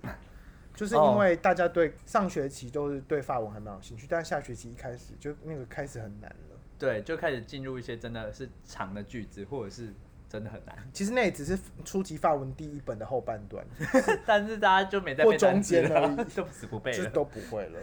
[0.74, 6.58] 就是因为大家对上学期都是对法文还蛮有兴趣，但是下学期一开始就那个开始很难了。
[6.80, 9.94] 对，就开始进入一些真的是长的句子，或者是
[10.34, 10.76] 真的很难。
[10.92, 13.64] 其实那也只是初级法文第一本的后半段，
[14.26, 16.98] 但是大家就没在或背单中间了间而已， 就死不背了。
[16.98, 17.80] 就是都不会了。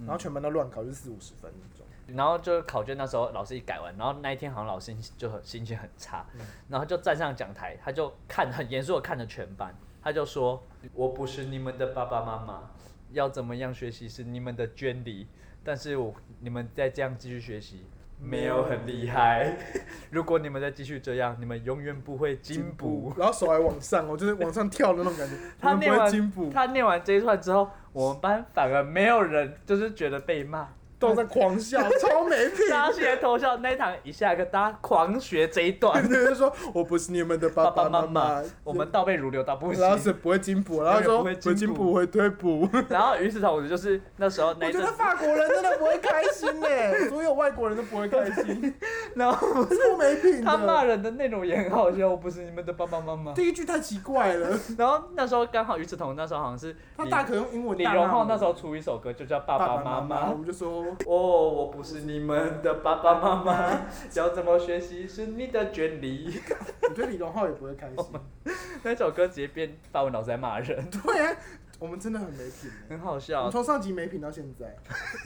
[0.00, 1.86] 然后全班都乱考，就是四五十分那种。
[2.08, 6.26] 然后就是考卷那时候老师一改完，然后那一天好像老师就很心情很差，
[6.68, 12.70] 然后就站上讲台，他就看很严肃的看着全班，他就说：“我不是你们的爸爸妈妈，
[13.12, 15.28] 要怎么样学习是你们的捐礼，
[15.62, 17.86] 但是我你们再这样继续学习。”
[18.24, 19.56] 没有很厉害，
[20.10, 23.12] 如果你们再继续这样，你们永远不会进步。
[23.16, 25.34] 然后手还往上哦，就是往上跳的那种感觉。
[25.60, 30.68] 他念完，他念完这一串之后，我们班反而没有人就是觉得被骂，
[31.08, 32.68] 都在狂笑， 超没品。
[32.70, 33.56] 大家起来偷笑。
[33.56, 39.90] 那一堂一下课，大家狂学这一段， 就是说我不是你们的爸爸爸妈妈妈，我们倒背如流到不行然。
[39.90, 42.68] 后是不会进步，然后说不会进步不会退步。
[42.88, 46.68] 然后与此同时，就是那时候那我觉得，法国人真的不会开心呢，
[47.10, 48.74] 所有外国人都不会开心，
[49.16, 50.84] 然后超没品他骂。
[50.84, 52.06] 人的内容也很好笑。
[52.06, 53.32] 我不是你们的爸爸妈妈。
[53.32, 57.84] 第一句太奇怪了，然后那时候刚好与此同时，那时候好像是李他大可用英文李。
[57.84, 60.26] 荣浩那时候出一首歌，就叫《爸爸妈妈》。
[60.30, 66.40] 我们就说哦，我不是你们的爸爸妈妈， 要怎么学习是你的权利。
[66.82, 68.06] 我觉得李荣浩也不会开心。
[68.82, 71.36] 那首歌直接变法文老师在骂人，对啊，
[71.78, 72.90] 我们真的很没品欸。
[72.90, 74.76] 很好我笑们，从上集没品到现在，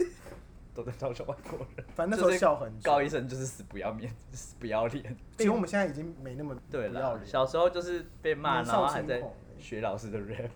[0.73, 1.85] 都在嘲笑外国人。
[1.95, 2.89] 反正那时候笑很久。
[2.89, 5.15] 高医生就是死不要面，死不要脸。
[5.37, 9.21] 其实我们现在已经没那么对了，不要脸，小时候就是被骂，然后还在
[9.57, 10.49] 学老师的 rap，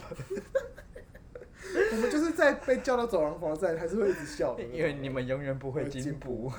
[1.91, 4.63] 我们就是在被叫到走廊房在还是会一直笑的。
[4.63, 6.51] 因为你们永远不会进步。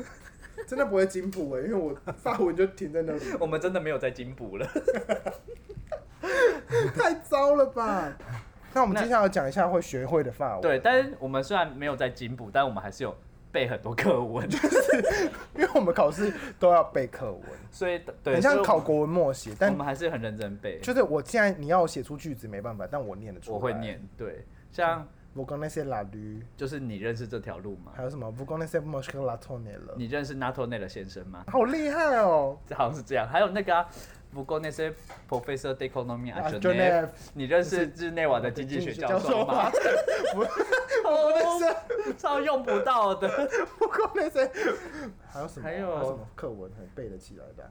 [0.69, 4.67] 真的不会进步哎，因为我发文就停在那里， 我们真的没有在进步了。
[6.97, 8.17] 太糟了吧？
[8.73, 13.15] 那我们接下来要讲一下会学会的法文，对，但是我们虽然没有在进步，但我们还是有
[13.53, 15.03] 背很多课文，就是
[15.57, 20.79] 因为我们考试都要背课文，所以对，很像考国文默写，但我但们还是很认真背。
[20.81, 23.57] 就是我既然你要我写出句子没办法，但我念得出来。
[23.57, 24.45] 我会，念，对，
[24.75, 27.93] 像我跟那些拉驴，就是你认识这条路吗？
[27.95, 31.45] 还有什么不跟那些莫斯科拉托涅了，你认识 NATO 内的先生吗？
[31.47, 32.59] 好厉害哦！
[32.67, 33.27] 这好像是这样。
[33.29, 33.89] 还有那个、啊、
[34.33, 34.93] 不过那些
[35.29, 39.71] Professor d e c o n o m y 啊啊 g e 就 e 那你认识日内瓦的经济学教授吗？
[40.35, 41.75] 不哦，
[42.19, 43.29] 超用不到的。
[43.79, 44.51] 不过那些，
[45.29, 45.65] 还有什么？
[45.65, 47.63] 还有什么课文很背得起来的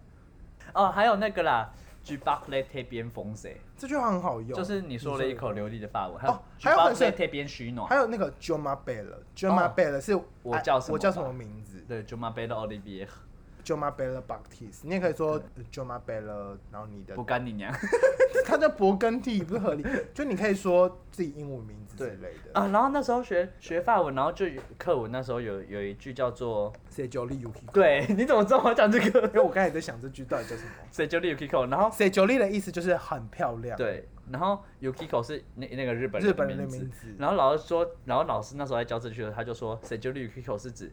[0.74, 0.88] 啊？
[0.88, 1.70] 哦，还有那个啦
[2.04, 3.60] g b a c l e t 边风谁？
[3.78, 6.20] 这句话很好用，就是你说了一口流利的法文。
[6.20, 7.96] 还哦还有 g b 很 a 是 c l e t 边许暖还。
[7.96, 12.04] 有那个 Jo Ma Bella，Jo Ma Bella 是我叫什么我叫什么名字对
[13.64, 15.40] j o m a b e l Olivier，？Jo Ma Bella Baptiste，你也可以说
[15.72, 17.74] Jo Ma Bella，然后你的不干你娘
[18.46, 19.86] 他叫勃艮第，不是合理？
[20.14, 22.60] 就你可以说自己英文名字之类的。
[22.60, 22.68] 啊！
[22.68, 30.70] 然后那时候学学法文，然后就有课文那时候有有一句叫做谁 j o l i Yuki？，对， 你怎么知道我要讲这个因为我刚才也在想这句到底叫什么。
[30.92, 37.16] ？Say j o l i Yukiko，然后谁 j o l i 的意思就是很漂亮。，对，然后 Yukiko 是那那个日本日本人的名字的名字。
[37.18, 40.92] 然后老师说，然后老师那时候在教这句的时候，他就说 Say j o l i Yukiko 是指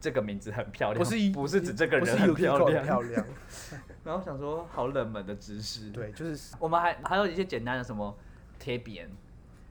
[0.00, 2.84] 这个名字很漂亮，不是不是指这个人很漂亮。
[2.84, 3.24] 漂亮。
[4.04, 8.16] 然后想说好冷门的知识。，对，就是我们还还有一些简单的什么
[8.58, 9.10] 贴边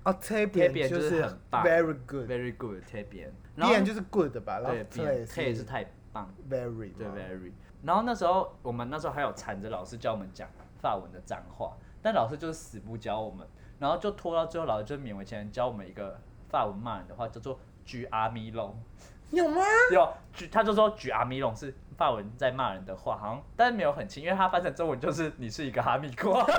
[0.03, 4.83] 啊 t a b 贴 i 边就是很棒 very good，，very good 贴边，然后 bien 就是 good 的吧，然后对
[4.83, 6.33] t 边贴也是太棒。
[6.49, 7.51] very 对 very。
[7.83, 10.49] 然后那时候我们那时候还有缠着老师教我们讲
[10.81, 13.47] 法文的脏话，但老师就是死不教我们，
[13.79, 18.75] 然后就拖到最后，老师就勉为其难教我们一个法文骂人的话，叫做举阿米龙。
[19.31, 19.61] 有吗？
[19.91, 26.45] 有举，他就说举阿米龙是法文在骂人的话，好像但是没有很轻，因为他翻成中文就是你是一个哈密瓜。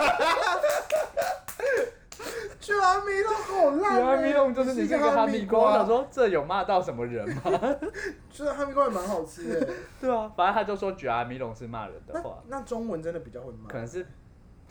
[2.58, 3.96] 举阿米龙好烂欸。
[3.96, 5.60] 举阿米龙就是你是一个哈密瓜。
[5.60, 7.42] 我想说这有骂到什么人吗？
[8.28, 9.72] 就是哈密瓜也蛮好吃的。
[10.00, 12.42] 对啊，反正他就说举阿米龙是骂人的那话。
[12.48, 14.04] 那中文真的比较会骂可，能是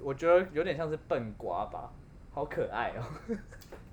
[0.01, 1.89] 我觉得有点像是笨瓜吧，
[2.33, 3.03] 好可爱哦、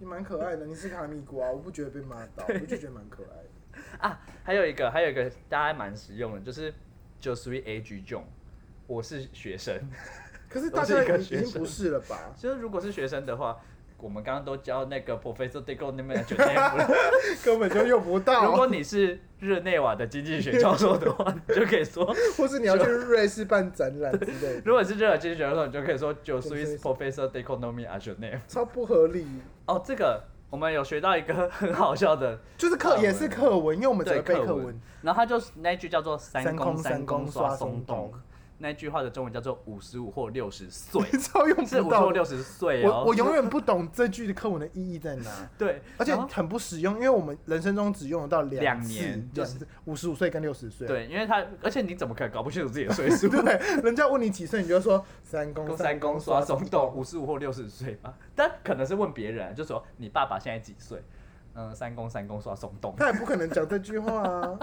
[0.01, 0.67] 你蛮可爱的。
[0.67, 3.52] 你是个哈密瓜，我不觉得被骂到，我就觉得蛮可爱的。
[3.99, 6.73] 啊，还有一个，还有一个大家还蛮实用的，就是
[7.21, 8.23] 就属于 age John，
[8.87, 9.81] 我是学生，
[10.49, 12.33] 可是大家已经不是了吧？
[12.37, 13.59] 就是如果是学生的话，
[13.99, 16.91] 我们刚刚都教那个 Professor d e g o 那边的 j o 了。
[17.45, 18.47] 根本就用不到。
[18.47, 22.05] 如果你是日内瓦的经济学教授的话，你就可以说；
[22.37, 28.41] 或是你要去瑞士办展览之类的， 如果是日内瓦经济学教授，你就可以说就是 Professor d e c o n o m y a Genève。
[28.49, 29.25] 超不合理。
[29.67, 34.67] 哦，这个我们有学到一个 很好笑的就是课也是课文，因为我们只对课文。
[34.67, 38.13] 文。，然后他就是那一句叫做“三三公公三公刷刷松动”，
[38.63, 41.99] 那句话的中文叫做“五十五或六十岁 超用”，是不到的。
[41.99, 43.03] 五十或六十岁哦。
[43.03, 50.87] 我我永远不懂这句的课文的意义在哪， 对，而且很不实用，因为我们人生中只用得到两次年就是五十五岁跟六十岁。
[50.87, 53.29] 对，因为他，而且你怎么可能搞不清楚自己的岁数？
[53.43, 58.15] 对，人家问你几岁，你就说三公公三公刷松动，五十五或六十岁嘛。
[58.35, 61.03] 但可能是问别人，就说你爸爸现在几岁？
[61.55, 62.95] 嗯，三公三公刷松动。
[62.97, 64.59] 他也不可能讲这句话啊。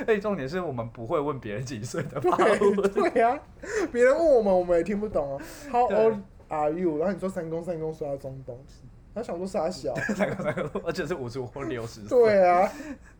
[0.00, 2.36] 而 且重点是我们不会问别人几岁的 法
[2.92, 3.38] 对啊，
[3.92, 5.44] 别人问我们，我们也听不懂啊。
[5.70, 6.18] How old
[6.48, 6.98] are you？
[6.98, 8.58] 然后你说三公三公刷中东，
[9.14, 9.94] 他想说傻小。
[9.94, 12.08] 三公三公，而且是五十五或六十岁。
[12.08, 12.68] 对啊，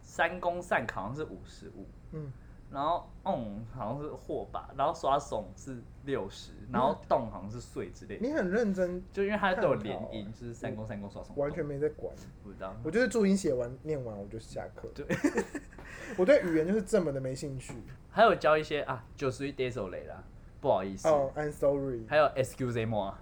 [0.02, 1.86] 三公三好像是五十五。
[2.12, 2.32] 嗯，
[2.70, 12.14] 然后嗯好像是货吧，然后刷怂是六十，然后动好像是岁之类的，你很认真，就因为它都有连看音，就是三公三公刷怂，完全没在管。
[12.42, 12.74] 不知道。
[12.82, 14.88] 我就是注音写完念完我就下课。
[14.94, 15.06] 对，
[16.18, 17.74] 我对语言就是这么的没兴趣。
[18.10, 20.22] 还有教一些啊，九十一 désolé 啦，
[20.60, 21.08] 不好意思。
[21.08, 22.04] 哦、i m sorry。
[22.08, 23.14] 还有 excuse me，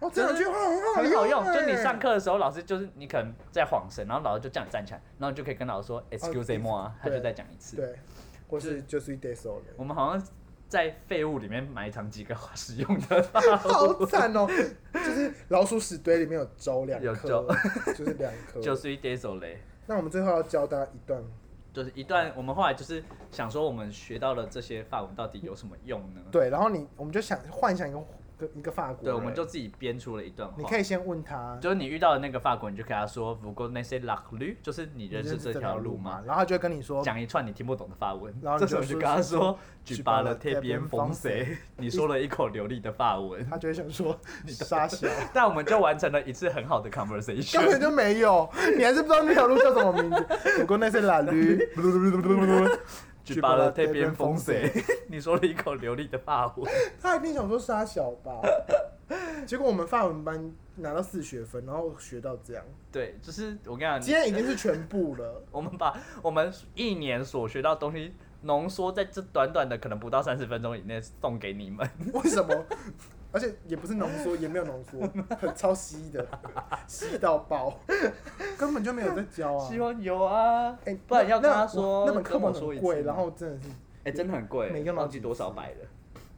[0.00, 7.76] 哦，这两句话很好很好用，欸就你上课的时候，老师就是你可能在晃神，然后老师就叫你站起来，然后你就可以跟老师说 excuse me，他就再讲一次。
[7.76, 7.98] 对，
[8.48, 9.62] 或是就是一了。
[9.76, 10.26] 我们好像
[10.68, 14.46] 在废物里面埋藏几个使用的法 好文，惨哦！
[14.92, 17.48] 就是老鼠屎堆里面有粥两有颗粥，
[17.96, 18.60] 就是两颗。
[18.62, 19.56] 就是一 désolé。
[19.86, 21.22] 那我们最后要教大家一段，
[21.72, 26.20] 就是一段，我们后来就是想说，我们学到了这些法文到底有什么用呢？
[26.30, 27.98] 对，然后你我们就想幻想一个
[28.54, 30.54] 一个法国人，对，我们就自己编出了一段话。
[30.58, 36.22] 你可以先问他，就是你遇到的那个法国人，你就跟他说 a i s s la rue”，就是你认识这条路吗？
[36.26, 47.68] 然后他就会跟你说，讲一串你听不懂的法文，然后这时候你就跟他说说“举举巴了贴贴边边风风谁”，你说了一口流利的法文，他就会想说 你傻小，但我们就完成了一次很好的 conversation 根。
[47.68, 50.26] 本就没有，你还是不知道那条路叫什么名字。
[50.60, 51.58] 不过那些拉驴，
[53.34, 54.70] 举拔了这边风水，
[55.08, 56.70] 你说了一口流利的法文。
[57.00, 58.40] 他一定想说杀小吧，
[59.46, 65.42] 结果我们法文班拿到四学分，然后学到这样，对，就是我跟你讲，今天已经是全部了。
[65.50, 71.88] 我们把我们一年所学到的东西浓缩在这短短的可能不到三十分钟以内送给你们。
[72.12, 72.64] 为什么？
[73.30, 75.00] 而且也不是浓缩，也没有浓缩，
[75.36, 76.26] 很超稀的，
[76.88, 77.72] 稀到爆，
[78.56, 79.68] 根本就没有在教啊。
[79.68, 83.68] 希望有啊，哎、不然要跟他说那本课本很贵，说一次然后真的是
[84.04, 85.86] 哎、真的很贵，每个忘记多少百了，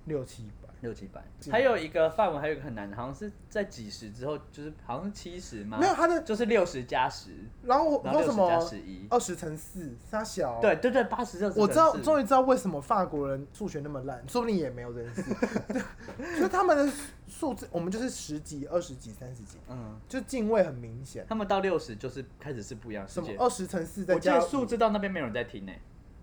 [0.06, 0.59] 六七百。
[0.80, 1.22] 六七百。
[1.50, 5.78] 还有一个范文，还有一个很难的，好像是在几十之后，就是好像是七十嘛？
[5.78, 7.30] 没有，他的，就是六十加十，
[7.62, 9.06] 然后我然后六十为什么加十一。
[9.10, 10.60] 二十乘四，差小？
[10.60, 11.58] 对对对，八十六十。
[11.60, 15.34] 我知道，终于知道为什么法国人数学那么烂，说不定也没有这件事。
[16.40, 16.92] 就他们的
[17.28, 21.24] 数字，我们就是十几、二十几、三十几，嗯，就进位很明显。
[21.28, 23.28] 他们到六十就是开始是不一样的世界。
[23.28, 25.72] 什么二十乘四再我记得加五数字到那边没有人在听呢，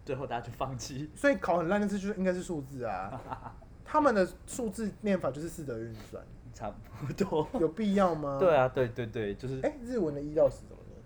[0.05, 1.09] 最后大家就放弃。
[1.15, 3.21] 所以考很烂的字就是应该是数字啊。
[3.89, 6.21] 他们的数字念法就是四则运算，
[6.53, 6.69] 差
[6.99, 7.47] 不多。
[7.57, 8.37] 有必要吗？
[8.37, 8.53] 对。
[8.53, 11.01] 啊，对对对，就是哎、日文的一到十怎么念？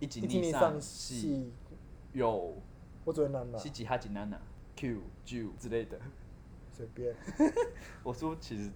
[0.00, 1.52] 一级一级以上上系系，
[2.12, 2.60] 有
[3.04, 4.36] 我只会念了西，吉哈吉娜娜
[4.74, 5.96] Q Q 之类的。
[6.72, 7.14] 随便。
[8.02, 8.68] 我说其实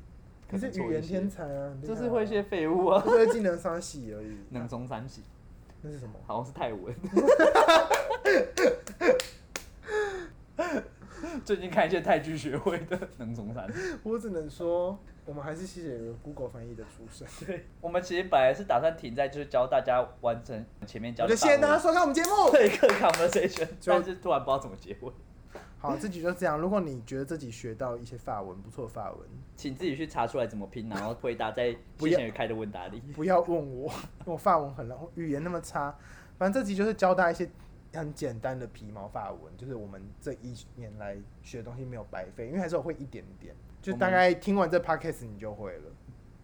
[0.49, 3.01] 可你是语言天才啊，很厉害啊就是会一些废物啊。
[3.01, 4.37] 不是技能三喜而已。
[4.51, 5.25] 能中三喜，
[5.83, 6.15] 那是什么？
[6.25, 6.95] 好像是泰文。
[11.51, 13.69] 最近看一些泰剧学会的 能中山。
[14.05, 17.27] 我只能说，我们还是谢谢有 Google 翻译的出身。
[17.45, 21.29] 对，我们其实本来是打算停在就是教大家完成前面教我。
[21.29, 22.29] 就谢谢大家收看我们节目。
[22.55, 25.13] 这一个 conversation，但是突然不知道怎么结尾，
[25.81, 26.57] 好，这集就这样。
[26.57, 29.21] 如果你觉得自己学到一些法文，不错的法文，
[29.57, 33.01] 请自己去查出来怎么拼，然后回答在不要谢贤宇开的问答里。
[33.13, 33.93] 不要问我，
[34.25, 35.93] 我法文很语言那么差。
[36.39, 37.51] 反正这集就是教大家一些
[37.92, 43.55] 很简单的皮毛法文，就是我们这一年来学的东西没有白费，因为还是有会一点点。
[43.83, 45.90] 就大概听完这 podcast 你就会了。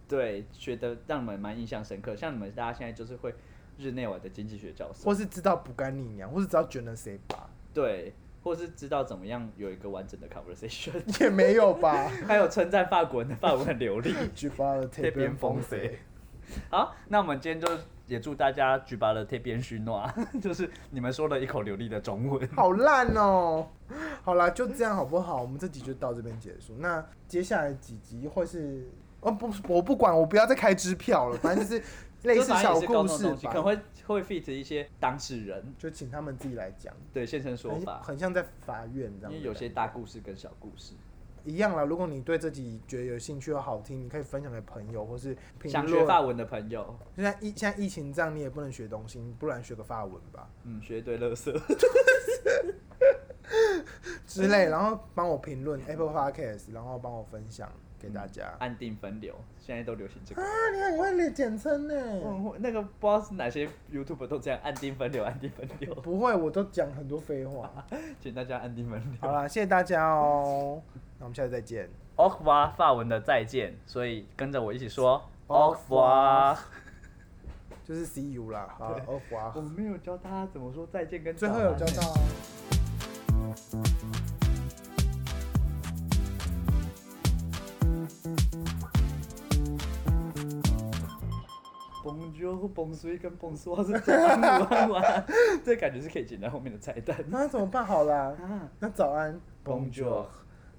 [0.08, 2.16] 对，学的让你们蛮印象深刻。
[2.16, 3.34] 像你们大家现在就是会
[3.76, 12.08] 日内瓦的经济学教授，或是知道不干你娘，或是知道卷了谁吧，对，或是知道怎么样有一个完整的 conversation， 也没有吧。
[12.26, 14.14] 还有称赞法国人的法文很流利。
[14.34, 15.98] 举发了这边风谁。
[16.70, 17.68] 好，那我们今天就
[18.06, 20.08] 也祝大家举拔了贴边虚诺，
[20.40, 22.48] 就是你们说了一口流利的中文。
[22.54, 23.68] 好烂哦！
[24.22, 25.42] 好啦，就这样好不好？
[25.42, 26.74] 我们这集就到这边结束。
[26.78, 28.88] 那接下来几集会是……
[29.20, 31.36] 哦不，我不管，我不要再开支票了。
[31.38, 31.82] 反正就是
[32.22, 39.32] 类似小故事吧可能，会会 fit 一些当事人，就请他们自己来讲，对现身说法，很像在法院这样。
[39.32, 40.92] 因为有些大故事跟小故事，
[41.46, 41.84] 一样啦。
[41.84, 46.28] 如果你对自己觉得有兴趣又好听，你可以分享给朋友，或是评想学法论。
[46.28, 51.52] 文的朋友，现在疫现在疫情这样，你也不能学东西，你不然学个法文吧嗯，学一堆乐色，
[54.26, 58.54] 之类，然后帮我评论 Apple Podcast，然后帮我分享给大家。
[58.58, 60.42] 按定分流，现在都流行这个。
[60.42, 61.94] 啊，你很会简称呢。
[61.94, 67.70] 嗯，那个不知道是哪些 YouTube 都这样按定分流，按定分流，不会，我都讲很多废话。
[68.20, 69.20] 请大家按定分流。
[69.20, 70.82] 好啦，谢谢大家哦，
[71.18, 71.88] 那我们下次再见。
[72.16, 76.56] au revoir 法文的再见，所以跟着我一起说 Au au revoir。
[77.84, 82.16] 就是 see you 啦，好对，au revoir 我没有教他怎么说再见跟最后有教到啊。
[92.06, 95.26] Bonjour、Bonsoir 跟 Bonsoir 是早安、午安、晚安，
[95.64, 97.16] 这感觉是可以剪在后面的菜单。
[97.26, 97.84] 那怎么办？
[97.84, 98.70] 好啦，啊。
[98.78, 100.26] 那早安，Bonjour，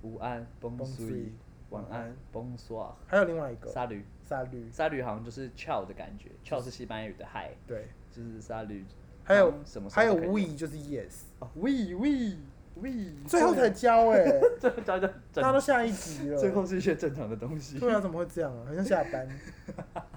[0.04, 0.48] 午安。
[0.62, 1.32] Bonsoir，Bonsoir，
[1.72, 2.94] 晚安，Bonsoir。
[3.08, 3.70] 还有另外一个。
[3.70, 8.86] 沙驴，沙律，沙驴好像就是 ciao 的感觉，ciao 是西班牙语的 hi，对，就是沙驴。
[9.26, 12.38] 还有什么时还有 we 就是 yes，哦，we we
[12.76, 14.24] we，最后才教哎，
[14.58, 16.38] 最后教的大家都下一集了。
[16.40, 17.78] 最后是一些正常的东西。
[17.80, 18.64] 对啊，怎么会这样啊？
[18.66, 19.28] 好像下班。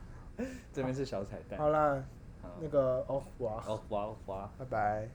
[0.72, 1.58] 这边是小彩蛋。
[1.58, 2.02] 好啦，
[2.60, 5.08] 那个哦，哇哦，哇哦，哇，拜拜。